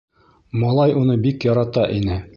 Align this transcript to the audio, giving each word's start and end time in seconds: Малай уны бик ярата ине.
Малай 0.63 0.95
уны 1.03 1.19
бик 1.27 1.49
ярата 1.51 1.89
ине. 2.01 2.23